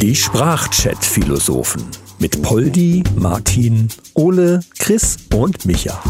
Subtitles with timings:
[0.00, 1.84] Die Sprachchat-Philosophen
[2.18, 6.02] mit Poldi, Martin, Ole, Chris und Micha.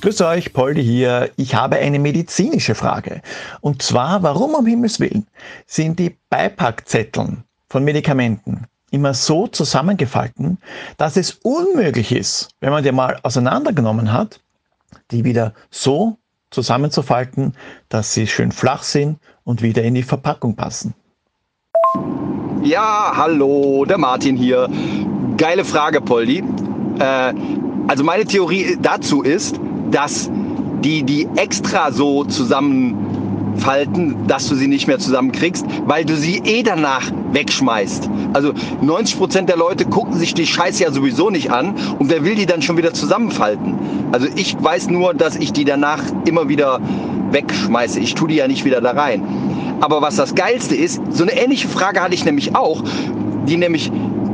[0.00, 1.30] Grüß euch, Poldi hier.
[1.36, 3.22] Ich habe eine medizinische Frage.
[3.60, 5.26] Und zwar, warum um Himmels Willen
[5.66, 10.58] sind die Beipackzetteln von Medikamenten immer so zusammengefalten,
[10.96, 14.40] dass es unmöglich ist, wenn man die mal auseinandergenommen hat,
[15.10, 16.16] die wieder so
[16.50, 17.54] zusammenzufalten,
[17.88, 20.94] dass sie schön flach sind und wieder in die Verpackung passen.
[22.62, 24.68] Ja, hallo, der Martin hier.
[25.36, 26.44] Geile Frage, Poldi.
[26.98, 27.34] Äh,
[27.88, 29.58] also meine Theorie dazu ist,
[29.90, 30.30] dass
[30.82, 32.24] die die extra so
[33.50, 38.08] zusammenfalten, dass du sie nicht mehr zusammenkriegst, weil du sie eh danach wegschmeißt.
[38.32, 42.24] Also 90 Prozent der Leute gucken sich die Scheiße ja sowieso nicht an und wer
[42.24, 43.74] will die dann schon wieder zusammenfalten?
[44.12, 46.80] Also ich weiß nur, dass ich die danach immer wieder
[47.30, 48.00] wegschmeiße.
[48.00, 49.22] Ich tue die ja nicht wieder da rein.
[49.80, 52.82] Aber was das Geilste ist, so eine ähnliche Frage hatte ich nämlich auch,
[53.46, 53.90] die nämlich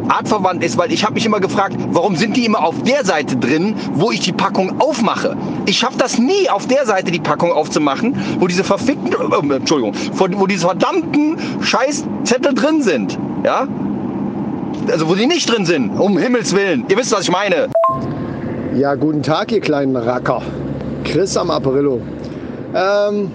[0.08, 3.36] artverwandt ist, weil ich habe mich immer gefragt, warum sind die immer auf der Seite
[3.36, 5.36] drin, wo ich die Packung aufmache?
[5.66, 9.94] Ich schaffe das nie, auf der Seite die Packung aufzumachen, wo diese verfickten, äh, Entschuldigung,
[10.12, 13.18] wo diese verdammten Scheißzettel drin sind.
[13.44, 13.66] Ja?
[14.90, 16.84] Also wo die nicht drin sind, um Himmels Willen.
[16.88, 17.68] Ihr wisst, was ich meine.
[18.76, 20.42] Ja, guten Tag, ihr kleinen Racker.
[21.02, 22.00] Chris am Aprillo.
[22.74, 23.32] Ähm,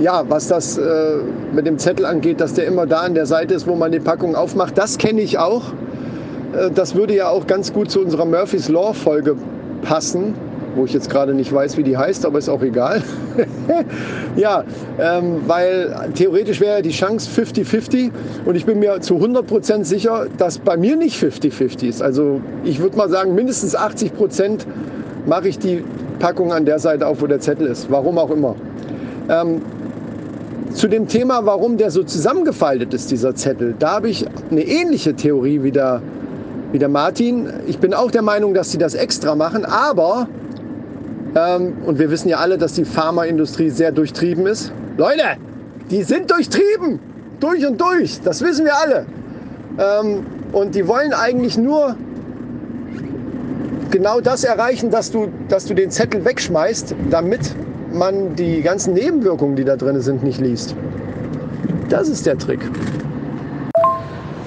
[0.00, 1.16] ja, was das äh,
[1.52, 4.00] mit dem Zettel angeht, dass der immer da an der Seite ist, wo man die
[4.00, 5.62] Packung aufmacht, das kenne ich auch.
[6.52, 9.36] Äh, das würde ja auch ganz gut zu unserer Murphy's Law Folge
[9.82, 10.34] passen,
[10.74, 13.02] wo ich jetzt gerade nicht weiß, wie die heißt, aber ist auch egal.
[14.36, 14.64] ja,
[14.98, 18.10] ähm, weil theoretisch wäre die Chance 50-50
[18.44, 22.02] und ich bin mir zu 100% sicher, dass bei mir nicht 50-50 ist.
[22.02, 24.60] Also ich würde mal sagen, mindestens 80%
[25.26, 25.84] mache ich die
[26.18, 27.90] Packung an der Seite auf, wo der Zettel ist.
[27.90, 28.54] Warum auch immer.
[29.28, 29.62] Ähm,
[30.72, 35.14] zu dem Thema, warum der so zusammengefaltet ist, dieser Zettel, da habe ich eine ähnliche
[35.14, 36.00] Theorie wie der,
[36.72, 37.48] wie der Martin.
[37.66, 40.28] Ich bin auch der Meinung, dass sie das extra machen, aber,
[41.34, 44.72] ähm, und wir wissen ja alle, dass die Pharmaindustrie sehr durchtrieben ist.
[44.96, 45.22] Leute,
[45.90, 46.98] die sind durchtrieben,
[47.38, 49.06] durch und durch, das wissen wir alle.
[49.78, 51.96] Ähm, und die wollen eigentlich nur
[53.90, 57.54] genau das erreichen, dass du, dass du den Zettel wegschmeißt, damit
[57.92, 60.74] man die ganzen Nebenwirkungen, die da drin sind, nicht liest.
[61.88, 62.60] Das ist der Trick.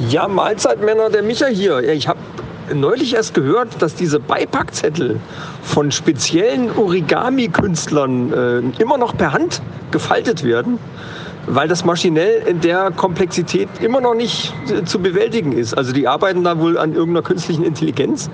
[0.10, 1.80] Ja, Mahlzeitmänner, der Micha hier.
[1.80, 2.20] Ich habe
[2.76, 5.20] neulich erst gehört, dass diese Beipackzettel
[5.64, 9.62] von speziellen Origami-Künstlern äh, immer noch per Hand
[9.92, 10.80] gefaltet werden,
[11.48, 15.78] weil das maschinell in der Komplexität immer noch nicht äh, zu bewältigen ist.
[15.78, 18.30] Also die arbeiten da wohl an irgendeiner künstlichen Intelligenz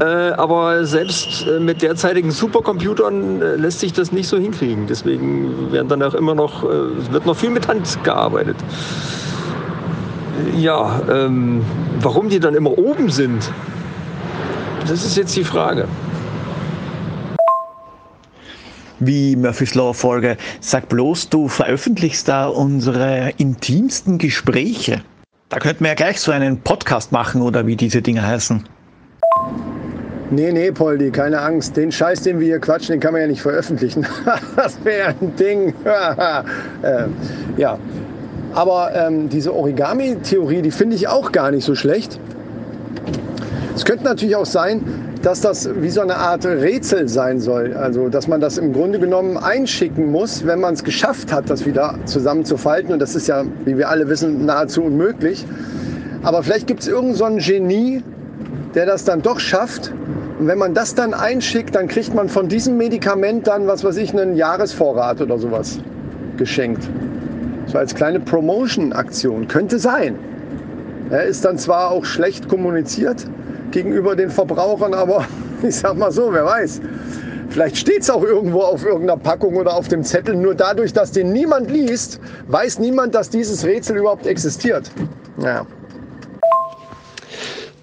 [0.00, 4.86] äh, aber selbst äh, mit derzeitigen Supercomputern äh, lässt sich das nicht so hinkriegen.
[4.86, 8.56] Deswegen werden dann auch immer noch, wird noch viel mit Hand gearbeitet.
[10.56, 11.64] Ja, ähm,
[12.00, 13.50] warum die dann immer oben sind,
[14.86, 15.86] das ist jetzt die Frage.
[19.00, 20.36] Wie Murphy's Law Folge.
[20.60, 25.02] Sag bloß, du veröffentlichst da unsere intimsten Gespräche.
[25.48, 28.64] Da könnten wir ja gleich so einen Podcast machen oder wie diese Dinge heißen.
[30.30, 31.76] Nee, nee, Poldi, keine Angst.
[31.76, 34.06] Den Scheiß, den wir hier quatschen, den kann man ja nicht veröffentlichen.
[34.56, 35.72] das wäre ein Ding.
[35.84, 37.04] äh,
[37.56, 37.78] ja.
[38.58, 42.18] Aber ähm, diese Origami-Theorie, die finde ich auch gar nicht so schlecht.
[43.76, 44.82] Es könnte natürlich auch sein,
[45.22, 47.74] dass das wie so eine Art Rätsel sein soll.
[47.74, 51.66] Also, dass man das im Grunde genommen einschicken muss, wenn man es geschafft hat, das
[51.66, 52.92] wieder zusammenzufalten.
[52.92, 55.46] Und das ist ja, wie wir alle wissen, nahezu unmöglich.
[56.24, 58.02] Aber vielleicht gibt es irgendein so Genie,
[58.74, 59.92] der das dann doch schafft
[60.40, 63.96] und wenn man das dann einschickt, dann kriegt man von diesem Medikament dann, was weiß
[63.98, 65.78] ich, einen Jahresvorrat oder sowas
[66.36, 66.88] geschenkt.
[67.68, 69.46] So als kleine Promotion-Aktion.
[69.46, 70.18] Könnte sein.
[71.10, 73.26] Er ist dann zwar auch schlecht kommuniziert
[73.70, 75.24] gegenüber den Verbrauchern, aber
[75.62, 76.80] ich sag mal so, wer weiß.
[77.50, 80.36] Vielleicht steht es auch irgendwo auf irgendeiner Packung oder auf dem Zettel.
[80.36, 84.90] Nur dadurch, dass den niemand liest, weiß niemand, dass dieses Rätsel überhaupt existiert.
[85.38, 85.66] Naja.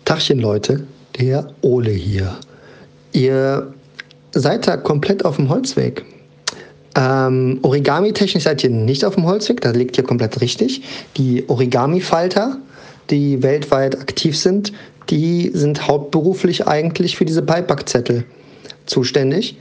[0.05, 0.85] Tachchen, Leute
[1.19, 2.35] der Ole hier.
[3.11, 3.73] Ihr
[4.33, 6.05] seid da komplett auf dem Holzweg.
[6.95, 10.81] Ähm, Origami-technisch seid ihr nicht auf dem Holzweg, da liegt ihr komplett richtig.
[11.17, 12.57] Die Origami-Falter,
[13.09, 14.71] die weltweit aktiv sind,
[15.09, 18.25] die sind hauptberuflich eigentlich für diese Beipackzettel
[18.85, 19.57] zuständig.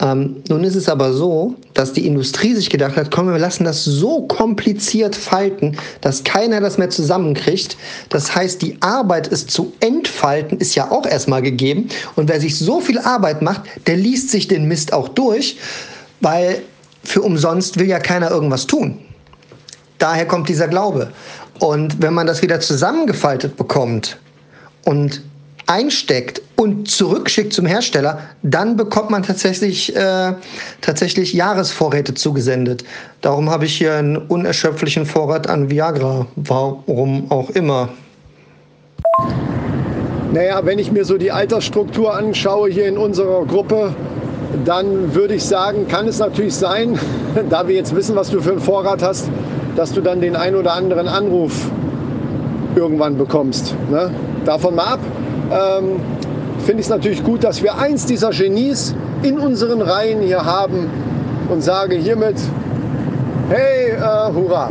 [0.00, 3.64] Ähm, nun ist es aber so, dass die Industrie sich gedacht hat, komm, wir lassen
[3.64, 7.76] das so kompliziert falten, dass keiner das mehr zusammenkriegt.
[8.08, 11.88] Das heißt, die Arbeit, es zu entfalten, ist ja auch erstmal gegeben.
[12.16, 15.58] Und wer sich so viel Arbeit macht, der liest sich den Mist auch durch,
[16.20, 16.62] weil
[17.02, 18.98] für umsonst will ja keiner irgendwas tun.
[19.98, 21.12] Daher kommt dieser Glaube.
[21.58, 24.18] Und wenn man das wieder zusammengefaltet bekommt
[24.84, 25.22] und
[25.66, 30.32] einsteckt und zurückschickt zum Hersteller, dann bekommt man tatsächlich, äh,
[30.80, 32.82] tatsächlich Jahresvorräte zugesendet.
[33.20, 36.26] Darum habe ich hier einen unerschöpflichen Vorrat an Viagra.
[36.34, 37.90] Warum auch immer.
[40.32, 43.94] Naja, wenn ich mir so die Altersstruktur anschaue hier in unserer Gruppe,
[44.64, 46.98] dann würde ich sagen, kann es natürlich sein,
[47.50, 49.30] da wir jetzt wissen, was du für einen Vorrat hast,
[49.76, 51.70] dass du dann den ein oder anderen Anruf
[52.76, 53.74] irgendwann bekommst.
[53.90, 54.10] Ne?
[54.44, 55.00] Davon mal ab.
[55.50, 56.00] Ähm,
[56.58, 60.90] Finde ich es natürlich gut, dass wir eins dieser Genies in unseren Reihen hier haben
[61.48, 62.36] und sage hiermit,
[63.48, 64.70] hey, äh, hurra!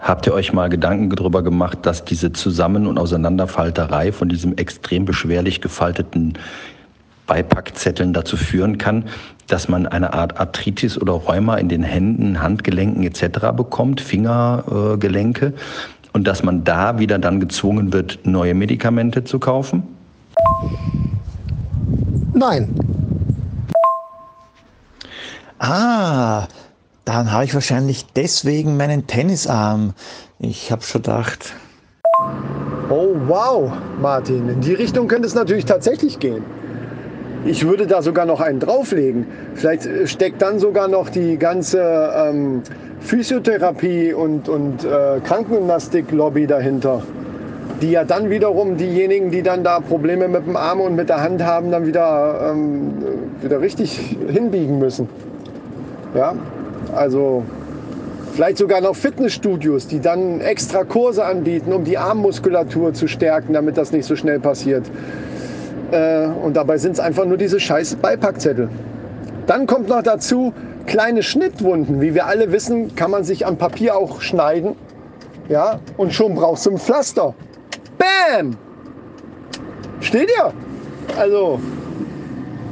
[0.00, 5.04] Habt ihr euch mal Gedanken darüber gemacht, dass diese Zusammen- und Auseinanderfalterei von diesem extrem
[5.04, 6.34] beschwerlich gefalteten
[7.26, 9.04] Beipackzetteln dazu führen kann,
[9.48, 13.52] dass man eine Art Arthritis oder Rheuma in den Händen, Handgelenken etc.
[13.56, 15.52] bekommt, Fingergelenke,
[16.12, 19.82] und dass man da wieder dann gezwungen wird, neue Medikamente zu kaufen?
[22.34, 22.74] Nein.
[25.58, 26.48] Ah,
[27.04, 29.94] dann habe ich wahrscheinlich deswegen meinen Tennisarm.
[30.38, 31.54] Ich habe schon gedacht.
[32.90, 36.44] Oh wow, Martin, in die Richtung könnte es natürlich tatsächlich gehen.
[37.44, 39.26] Ich würde da sogar noch einen drauflegen.
[39.54, 42.62] Vielleicht äh, steckt dann sogar noch die ganze ähm,
[43.00, 47.02] Physiotherapie und, und äh, Krankengymnastik-Lobby dahinter.
[47.80, 51.20] Die ja dann wiederum diejenigen, die dann da Probleme mit dem Arm und mit der
[51.20, 52.92] Hand haben, dann wieder, ähm,
[53.40, 55.08] wieder richtig hinbiegen müssen.
[56.14, 56.34] Ja,
[56.94, 57.42] also
[58.34, 63.76] vielleicht sogar noch Fitnessstudios, die dann extra Kurse anbieten, um die Armmuskulatur zu stärken, damit
[63.76, 64.84] das nicht so schnell passiert.
[65.92, 68.68] Äh, und dabei sind es einfach nur diese scheiß Beipackzettel.
[69.46, 70.52] Dann kommt noch dazu
[70.86, 72.00] kleine Schnittwunden.
[72.00, 74.74] Wie wir alle wissen, kann man sich am Papier auch schneiden.
[75.48, 77.34] Ja, und schon brauchst du ein Pflaster.
[77.98, 78.56] Bam!
[80.00, 80.52] Steht ihr?
[81.18, 81.60] Also,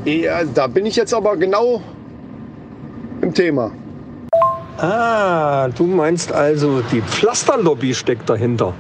[0.04, 1.82] ja, da bin ich jetzt aber genau
[3.20, 3.70] im Thema.
[4.78, 8.72] Ah, du meinst also, die Pflasterlobby steckt dahinter.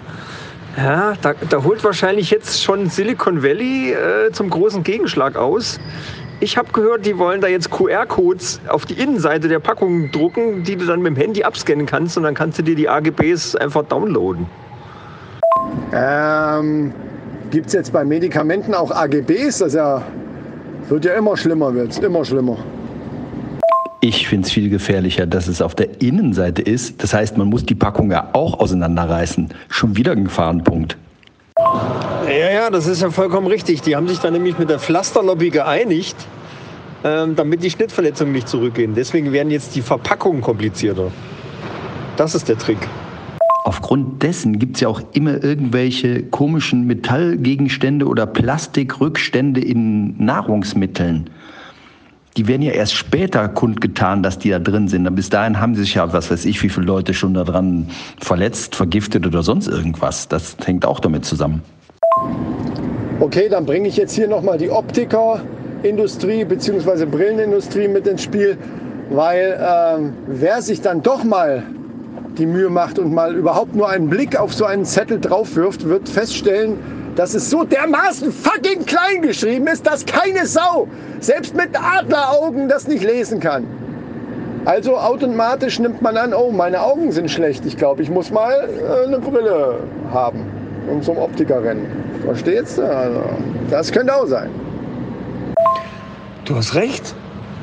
[0.76, 5.80] Ja, da, da holt wahrscheinlich jetzt schon Silicon Valley äh, zum großen Gegenschlag aus.
[6.42, 10.76] Ich habe gehört, die wollen da jetzt QR-Codes auf die Innenseite der Packung drucken, die
[10.76, 13.82] du dann mit dem Handy abscannen kannst und dann kannst du dir die AGBs einfach
[13.84, 14.46] downloaden.
[15.92, 16.92] Ähm,
[17.50, 19.58] Gibt es jetzt bei Medikamenten auch AGBs?
[19.58, 20.02] Das ja,
[20.88, 22.56] wird ja immer schlimmer, wird's immer schlimmer.
[24.02, 27.02] Ich finde es viel gefährlicher, dass es auf der Innenseite ist.
[27.02, 29.50] Das heißt, man muss die Packung ja auch auseinanderreißen.
[29.68, 30.96] Schon wieder ein Gefahrenpunkt.
[32.26, 33.82] Ja, ja, das ist ja vollkommen richtig.
[33.82, 36.16] Die haben sich dann nämlich mit der Pflasterlobby geeinigt,
[37.04, 38.94] ähm, damit die Schnittverletzungen nicht zurückgehen.
[38.94, 41.10] Deswegen werden jetzt die Verpackungen komplizierter.
[42.16, 42.78] Das ist der Trick.
[43.64, 51.28] Aufgrund dessen gibt es ja auch immer irgendwelche komischen Metallgegenstände oder Plastikrückstände in Nahrungsmitteln
[52.36, 55.06] die werden ja erst später kundgetan, dass die da drin sind.
[55.06, 57.88] Und bis dahin haben sich ja, was weiß ich, wie viele Leute schon daran
[58.20, 60.28] verletzt, vergiftet oder sonst irgendwas.
[60.28, 61.62] Das hängt auch damit zusammen.
[63.18, 67.04] Okay, dann bringe ich jetzt hier nochmal die Optikerindustrie bzw.
[67.04, 68.56] Brillenindustrie mit ins Spiel,
[69.10, 71.62] weil ähm, wer sich dann doch mal
[72.38, 75.86] die Mühe macht und mal überhaupt nur einen Blick auf so einen Zettel drauf wirft,
[75.86, 76.78] wird feststellen,
[77.16, 80.88] dass es so dermaßen fucking klein geschrieben ist, dass keine Sau,
[81.20, 83.66] selbst mit Adleraugen, das nicht lesen kann.
[84.64, 87.64] Also automatisch nimmt man an, oh, meine Augen sind schlecht.
[87.64, 89.78] Ich glaube, ich muss mal äh, eine Brille
[90.12, 90.44] haben
[90.90, 91.86] und zum Optiker rennen.
[92.24, 92.82] Verstehst du?
[92.82, 93.22] Also,
[93.70, 94.50] das könnte auch sein.
[96.44, 97.14] Du hast recht.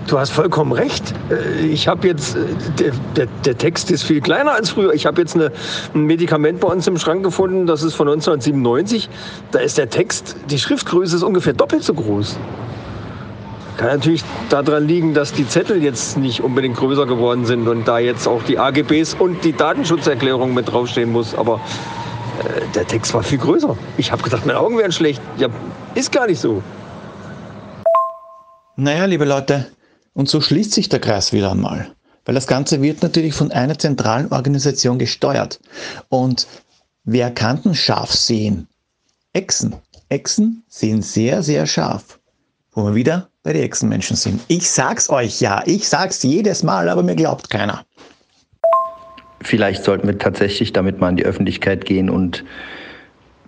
[0.07, 1.13] Du hast vollkommen recht.
[1.29, 2.39] Äh, ich habe jetzt, äh,
[2.79, 4.93] der, der, der, Text ist viel kleiner als früher.
[4.93, 5.51] Ich habe jetzt eine,
[5.93, 9.09] ein Medikament bei uns im Schrank gefunden, das ist von 1997.
[9.51, 12.37] Da ist der Text, die Schriftgröße ist ungefähr doppelt so groß.
[13.75, 17.99] Kann natürlich daran liegen, dass die Zettel jetzt nicht unbedingt größer geworden sind und da
[17.99, 21.35] jetzt auch die AGBs und die Datenschutzerklärung mit draufstehen muss.
[21.35, 21.59] Aber
[22.45, 23.77] äh, der Text war viel größer.
[23.97, 25.21] Ich habe gedacht, meine Augen wären schlecht.
[25.37, 25.49] Ja,
[25.95, 26.63] ist gar nicht so.
[28.77, 29.67] Naja, liebe Leute,
[30.17, 31.91] und so schließt sich der Kreis wieder einmal.
[32.25, 35.59] Weil das Ganze wird natürlich von einer zentralen Organisation gesteuert.
[36.09, 36.47] Und
[37.03, 38.67] wer kann denn scharf sehen?
[39.33, 39.75] Echsen.
[40.09, 42.19] Echsen sehen sehr, sehr scharf.
[42.71, 44.41] Wo wir wieder bei den Echsenmenschen sind.
[44.47, 47.86] Ich sag's euch ja, ich sag's jedes Mal, aber mir glaubt keiner.
[49.41, 52.43] Vielleicht sollten wir tatsächlich damit mal in die Öffentlichkeit gehen und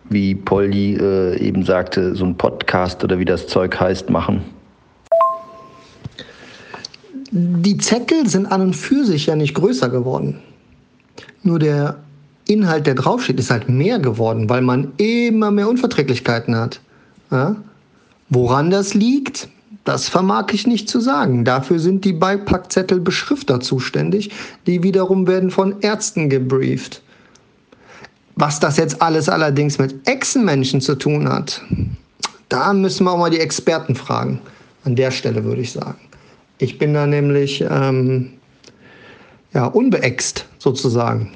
[0.07, 4.58] wie Polly äh, eben sagte, so ein Podcast oder wie das Zeug heißt, machen.
[7.31, 10.39] Die Zettel sind an und für sich ja nicht größer geworden.
[11.43, 11.97] Nur der
[12.47, 16.81] Inhalt, der draufsteht, ist halt mehr geworden, weil man immer mehr Unverträglichkeiten hat.
[17.31, 17.55] Ja?
[18.29, 19.49] Woran das liegt,
[19.83, 21.45] das vermag ich nicht zu sagen.
[21.45, 24.31] Dafür sind die Beipackzettelbeschrifter zuständig,
[24.65, 27.01] die wiederum werden von Ärzten gebrieft.
[28.35, 31.61] Was das jetzt alles allerdings mit Echsenmenschen zu tun hat,
[32.47, 34.41] da müssen wir auch mal die Experten fragen.
[34.85, 36.08] An der Stelle würde ich sagen.
[36.61, 38.33] Ich bin da nämlich ähm,
[39.53, 41.31] ja, unbeäxt sozusagen.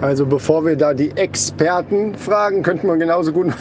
[0.00, 3.54] Also bevor wir da die Experten fragen, könnten wir genauso gut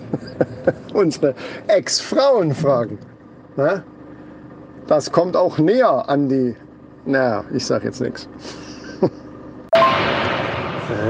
[0.92, 1.34] unsere
[1.68, 2.98] Ex-Frauen fragen.
[3.56, 3.82] Ne?
[4.86, 6.54] Das kommt auch näher an die.
[7.06, 8.28] Naja, ich sag jetzt nichts.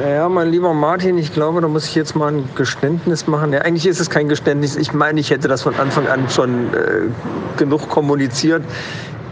[0.08, 3.52] Ja, mein lieber Martin, ich glaube, da muss ich jetzt mal ein Geständnis machen.
[3.52, 4.76] Ja, eigentlich ist es kein Geständnis.
[4.76, 8.62] Ich meine, ich hätte das von Anfang an schon äh, genug kommuniziert.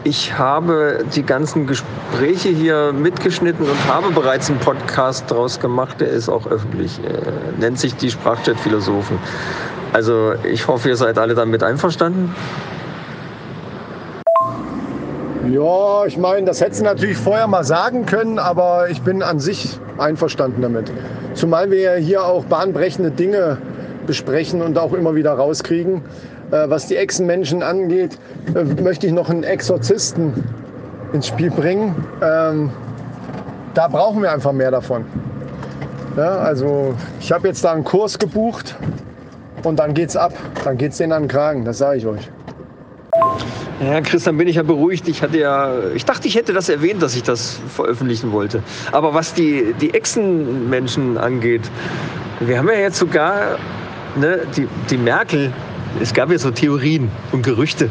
[0.07, 5.99] Ich habe die ganzen Gespräche hier mitgeschnitten und habe bereits einen Podcast draus gemacht.
[6.03, 7.01] Der ist auch öffentlich.
[7.03, 9.19] Äh, nennt sich die Sprachchat-Philosophen.
[9.95, 12.35] Also ich hoffe, ihr seid alle damit einverstanden.
[15.55, 19.39] Ja, ich meine, das hättest du natürlich vorher mal sagen können, aber ich bin an
[19.39, 20.91] sich einverstanden damit.
[21.35, 23.59] Zumal wir ja hier auch bahnbrechende Dinge
[24.05, 26.03] besprechen und auch immer wieder rauskriegen.
[26.51, 28.19] Äh, was die Echsenmenschen angeht,
[28.53, 30.43] äh, möchte ich noch einen Exorzisten
[31.13, 32.05] ins Spiel bringen.
[32.21, 32.71] Ähm,
[33.75, 35.05] da brauchen wir einfach mehr davon.
[36.17, 38.75] Ja, also ich habe jetzt da einen Kurs gebucht
[39.63, 40.33] und dann geht's ab.
[40.65, 42.29] Dann geht's denen an den Kragen, das sage ich euch.
[43.81, 45.09] Ja, Christian, bin ich ja beruhigt.
[45.09, 48.63] Ich hatte ja, ich dachte, ich hätte das erwähnt, dass ich das veröffentlichen wollte.
[48.93, 51.63] Aber was die, die Echsenmenschen angeht,
[52.41, 53.59] wir haben ja jetzt sogar
[54.17, 55.53] ne, die, die Merkel,
[56.01, 57.91] es gab ja so Theorien und Gerüchte.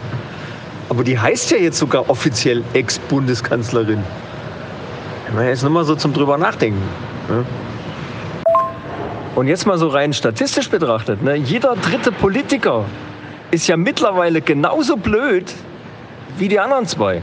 [0.88, 4.04] Aber die heißt ja jetzt sogar offiziell Ex-Bundeskanzlerin.
[5.28, 6.82] Wenn man jetzt nochmal so zum drüber nachdenken.
[7.28, 7.46] Ne?
[9.36, 12.86] Und jetzt mal so rein statistisch betrachtet, ne, jeder dritte Politiker
[13.52, 15.52] ist ja mittlerweile genauso blöd
[16.38, 17.22] wie die anderen zwei.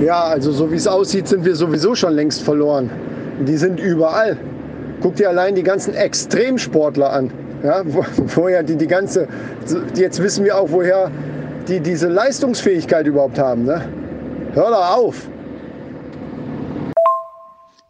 [0.00, 2.90] Ja, also so wie es aussieht, sind wir sowieso schon längst verloren.
[3.46, 4.36] Die sind überall.
[5.00, 7.30] Guck dir allein die ganzen Extremsportler an.
[7.62, 8.04] Ja, wo,
[8.34, 9.28] woher die, die ganze,
[9.94, 11.10] jetzt wissen wir auch, woher
[11.68, 13.64] die diese Leistungsfähigkeit überhaupt haben.
[13.64, 13.82] Ne?
[14.54, 15.28] Hör doch auf.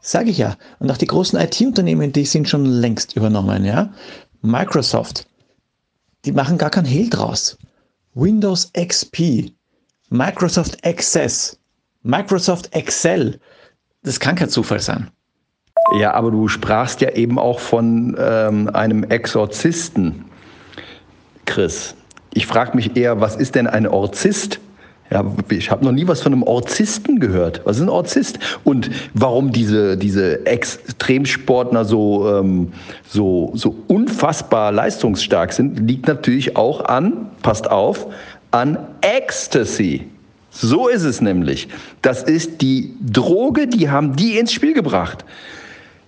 [0.01, 0.57] Sage ich ja.
[0.79, 3.91] Und auch die großen IT-Unternehmen, die sind schon längst übernommen, ja.
[4.43, 5.27] Microsoft,
[6.25, 7.57] die machen gar kein Hehl draus.
[8.15, 9.53] Windows XP,
[10.11, 11.59] Microsoft Access,
[12.03, 13.41] Microsoft Excel.
[14.03, 15.11] Das kann kein Zufall sein.
[15.99, 20.25] Ja, aber du sprachst ja eben auch von ähm, einem Exorzisten,
[21.47, 21.95] Chris.
[22.35, 24.61] Ich frage mich eher, was ist denn ein Orzist?
[25.13, 27.61] Ja, ich habe noch nie was von einem Orzisten gehört.
[27.65, 28.39] Was ist ein Orzist?
[28.65, 32.73] Und warum diese, diese Extremsportler so, ähm,
[33.07, 38.07] so, so unfassbar leistungsstark sind, liegt natürlich auch an, passt auf,
[38.53, 40.07] an Ecstasy.
[40.49, 41.69] So ist es nämlich.
[42.01, 45.27] Das ist die Droge, die haben die ins Spiel gebracht.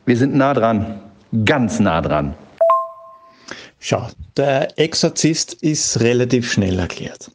[0.06, 0.98] Wir sind nah dran,
[1.44, 2.34] ganz nah dran.
[3.80, 4.08] Schau,
[4.38, 7.30] der Exorzist ist relativ schnell erklärt.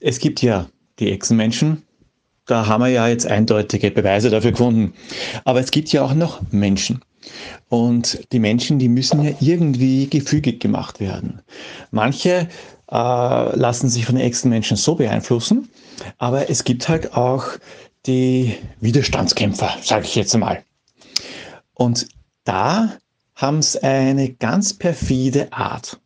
[0.00, 0.66] Es gibt ja
[0.98, 1.82] die Echsenmenschen.
[2.46, 4.94] Da haben wir ja jetzt eindeutige Beweise dafür gefunden.
[5.44, 7.00] Aber es gibt ja auch noch Menschen.
[7.68, 11.42] Und die Menschen, die müssen ja irgendwie gefügig gemacht werden.
[11.90, 12.48] Manche
[12.90, 15.68] äh, lassen sich von den Echsenmenschen so beeinflussen,
[16.18, 17.44] aber es gibt halt auch
[18.06, 20.62] die Widerstandskämpfer, sage ich jetzt einmal.
[21.74, 22.06] Und
[22.44, 22.96] da
[23.34, 26.00] haben sie eine ganz perfide Art.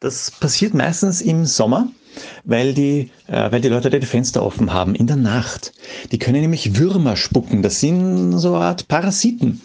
[0.00, 1.88] Das passiert meistens im Sommer
[2.44, 5.72] weil die, äh, weil die Leute die Fenster offen haben in der Nacht.
[6.12, 7.62] Die können nämlich Würmer spucken.
[7.62, 9.60] Das sind so eine Art Parasiten.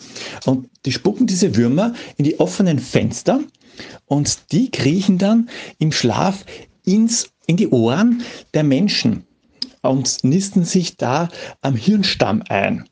[0.46, 3.41] Und die spucken diese Würmer in die offenen Fenster
[4.05, 6.46] und die kriechen dann im Schlaf
[6.86, 9.25] ins, in die Ohren der Menschen
[9.81, 11.29] und nisten sich da
[11.62, 12.86] am Hirnstamm ein.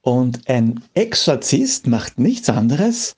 [0.00, 3.16] Und ein Exorzist macht nichts anderes,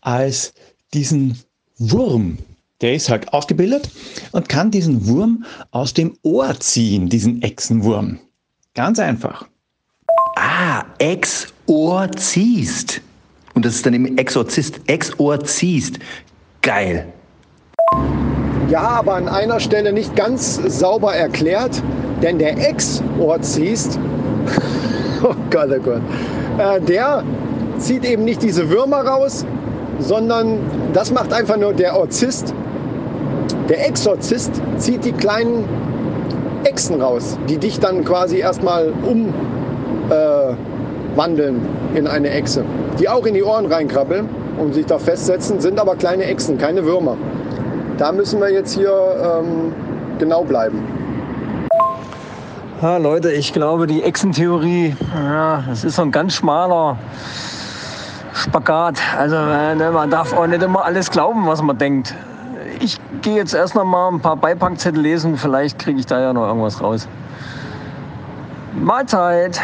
[0.00, 0.52] als
[0.92, 1.38] diesen
[1.78, 2.38] Wurm,
[2.80, 3.90] der ist halt ausgebildet
[4.32, 8.18] und kann diesen Wurm aus dem Ohr ziehen, diesen Echsenwurm.
[8.74, 9.46] Ganz einfach.
[10.36, 11.40] Ah, Exorzist.
[13.54, 14.80] Und das ist dann eben Exorzist.
[14.86, 15.98] Exorzist.
[16.60, 17.06] Geil.
[18.68, 21.82] Ja, aber an einer Stelle nicht ganz sauber erklärt,
[22.22, 23.98] denn der Exorzist,
[25.22, 26.02] oh Gott, oh Gott,
[26.58, 27.22] äh, der
[27.78, 29.46] zieht eben nicht diese Würmer raus,
[30.00, 30.58] sondern
[30.92, 32.52] das macht einfach nur der Orzist
[33.68, 35.64] der Exorzist zieht die kleinen
[36.64, 38.92] Echsen raus, die dich dann quasi erstmal
[40.08, 41.60] umwandeln
[41.94, 42.64] äh, in eine Echse.
[42.98, 46.84] Die auch in die Ohren reinkrabbeln und sich da festsetzen, sind aber kleine Echsen, keine
[46.84, 47.16] Würmer.
[47.98, 49.72] Da müssen wir jetzt hier ähm,
[50.18, 50.82] genau bleiben.
[52.82, 56.98] Ja, Leute, ich glaube, die Echsentheorie, ja, das ist so ein ganz schmaler
[58.34, 58.98] Spagat.
[59.18, 62.14] Also äh, ne, man darf auch nicht immer alles glauben, was man denkt.
[63.26, 66.46] Gehe jetzt erst noch mal ein paar Beipackzettel lesen, vielleicht kriege ich da ja noch
[66.46, 67.08] irgendwas raus.
[68.80, 69.60] Mahlzeit!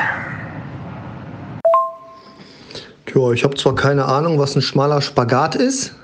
[3.07, 5.95] Tja, ich habe zwar keine Ahnung, was ein schmaler Spagat ist,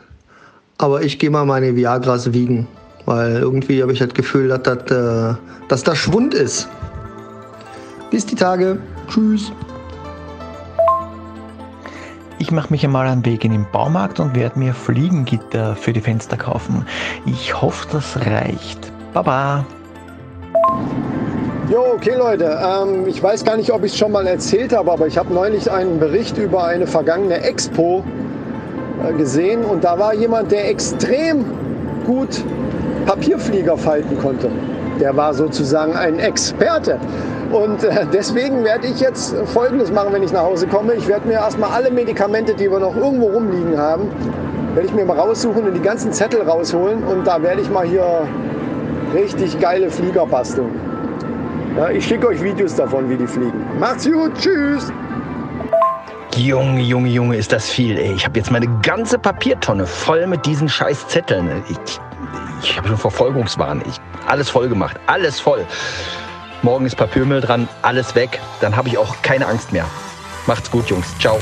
[0.78, 2.68] aber ich gehe mal meine Viagras wiegen,
[3.06, 5.34] weil irgendwie habe ich das Gefühl, dass das, äh,
[5.66, 6.68] dass das Schwund ist.
[8.12, 8.78] Bis die Tage.
[9.08, 9.50] Tschüss.
[12.40, 16.00] Ich mache mich einmal den Weg in den Baumarkt und werde mir Fliegengitter für die
[16.00, 16.86] Fenster kaufen.
[17.26, 18.92] Ich hoffe, das reicht.
[19.12, 19.66] Baba.
[21.68, 24.92] Jo, okay Leute, ähm, ich weiß gar nicht, ob ich es schon mal erzählt habe,
[24.92, 28.04] aber ich habe neulich einen Bericht über eine vergangene Expo
[29.04, 31.44] äh, gesehen und da war jemand, der extrem
[32.06, 32.44] gut
[33.04, 34.48] Papierflieger falten konnte.
[35.00, 36.98] Der war sozusagen ein Experte.
[37.52, 40.94] Und äh, deswegen werde ich jetzt Folgendes machen, wenn ich nach Hause komme.
[40.94, 44.10] Ich werde mir erstmal alle Medikamente, die wir noch irgendwo rumliegen haben,
[44.74, 47.02] werde ich mir mal raussuchen und die ganzen Zettel rausholen.
[47.04, 48.28] Und da werde ich mal hier
[49.14, 50.78] richtig geile Flieger basteln.
[51.76, 53.64] Ja, ich schicke euch Videos davon, wie die fliegen.
[53.78, 54.92] Macht's gut, tschüss!
[56.36, 57.98] Junge, Junge, Junge, ist das viel.
[57.98, 58.12] Ey.
[58.12, 61.48] Ich habe jetzt meine ganze Papiertonne voll mit diesen scheiß Zetteln.
[61.68, 62.00] Ich,
[62.62, 63.82] ich habe schon Verfolgungswahn.
[63.88, 64.98] Ich, alles voll gemacht.
[65.06, 65.64] Alles voll.
[66.62, 67.68] Morgen ist Papiermüll dran.
[67.82, 68.38] Alles weg.
[68.60, 69.86] Dann habe ich auch keine Angst mehr.
[70.46, 71.06] Macht's gut, Jungs.
[71.20, 71.40] Ciao.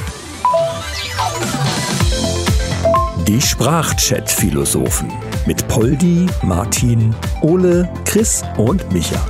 [3.27, 5.11] Die Sprachchat-Philosophen
[5.47, 9.25] mit Poldi, Martin, Ole, Chris und Micha.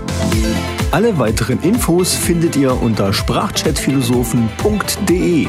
[0.90, 5.48] Alle weiteren Infos findet ihr unter sprachchatphilosophen.de.